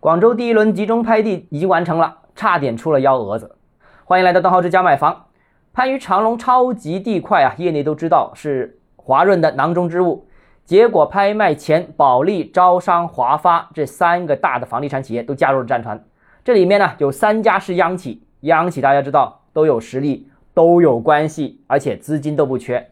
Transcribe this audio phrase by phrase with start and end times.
[0.00, 3.56] 广州第一轮集中拍地已经完成了，差点出了幺蛾子。
[4.04, 5.24] 欢迎来到邓浩之家买房。
[5.72, 10.28] 番禺长隆超级地块啊，业内都知道是华润的囊中之物。
[10.64, 16.00] 结果拍卖前，保利、招商、华发这三个大的房地产企业都加入了战团。
[16.44, 22.88] 这里面呢有三家是央企，央企大家知道都有实力，都有关系，而且资金都不缺。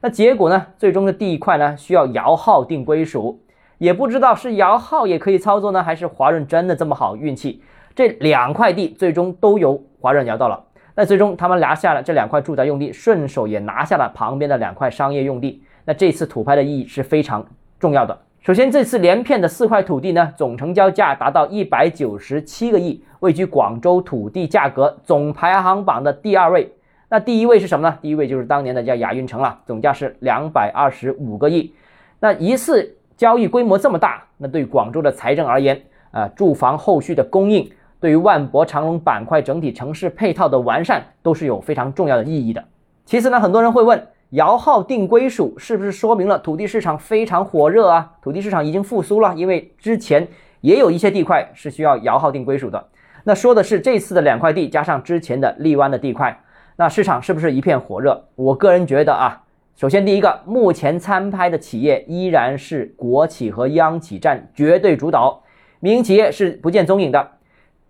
[0.00, 3.44] 那结果呢，最终的地块呢需要摇号定归属。
[3.78, 7.62] 也不知道是摇号也可以操作呢，还是华润真的这么好运气？
[7.94, 10.64] 这两块地最终都由华润摇到了。
[10.94, 15.62] 那最终他们拿下了这两块住宅用地，顺手也拿下了旁边的两块商业用地。
[15.84, 17.44] 那这次土拍的意义是非常
[17.78, 18.18] 重要的。
[18.40, 26.72] 首先，这次连片的四块土地呢，总成交价达到一百九十七个亿，位居广州土地价格总排行榜的第二位。
[27.08, 27.96] 那第一位是什么呢？
[28.02, 31.72] 第一位就是当年的叫亚运城了，总价是两百二十五个亿。
[32.18, 32.96] 那一次。
[33.18, 35.82] 交易规模这么大，那对广州的财政而言，
[36.12, 37.68] 啊，住房后续的供应，
[37.98, 42.64] 对于万博长隆板块整体城市配套的完善，都是有非常重要的意义的。
[43.04, 48.12] 其次呢，很多人会问，摇号定归属是不是说明了土地市场非常火热啊？
[48.22, 50.28] 土地市场已经复苏了，因为之前
[50.60, 52.86] 也有一些地块是需要摇号定归属的。
[53.24, 56.40] 那说的是这次的两块地加上之前的荔湾的地块，
[56.76, 58.26] 那市场是不是一片火热？
[58.36, 59.42] 我个人觉得啊。
[59.78, 65.40] 首先，第一个，目前参拍的企业依然是国企和央企占绝对主导，
[65.78, 67.28] 民营企业是不见踪影的。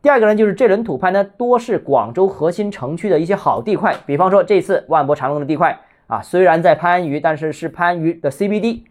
[0.02, 8.82] 第二个呢，就是这轮土拍呢，多是广州核心城区的一些好地块，比方说这次万博长隆的地块啊，虽然在番禺，但是是番禺的 CBD。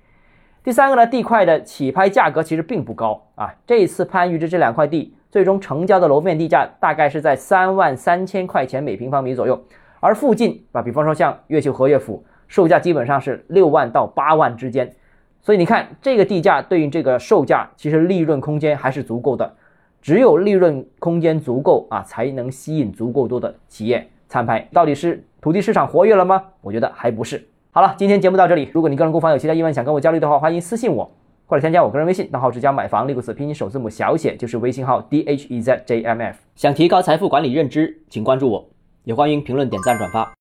[0.63, 9.63] 第三个呢，地块的起拍价格其实并不高啊，这次番禺的这两块地最终成交的楼面地价大概是在三万三千块钱每平方米左右，
[9.99, 12.25] 而附近啊，比方说像越秀和悦府。
[12.47, 14.93] 售价基本上是六万到八万之间，
[15.41, 19.53] 所以你看这个地价对应这个售价，其实利润空间还是足够的。
[20.01, 24.65] 只有利润空间足够啊，才能吸引足够多的企业参拍。
[24.71, 26.41] 到底是土地市场活跃了吗？
[26.61, 27.45] 我觉得还不是。
[27.71, 28.69] 好了，今天节目到这里。
[28.71, 31.11] 如果你个人购房有其他疑问想跟我交流的话，欢迎私信我
[31.45, 36.37] 或者添加我个人微信，账号直接买房六个字拼音首字母小写就是微信号 d h e z j m f。
[36.55, 38.69] 想提高财富管理认知，请关注我，
[39.03, 40.31] 也欢迎评论点赞转发。